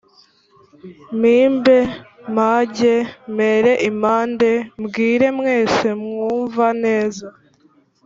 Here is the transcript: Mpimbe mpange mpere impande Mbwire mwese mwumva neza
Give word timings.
Mpimbe 1.19 1.77
mpange 2.33 2.93
mpere 3.35 3.71
impande 3.89 4.51
Mbwire 4.81 5.27
mwese 5.39 5.87
mwumva 6.01 6.67
neza 6.83 7.27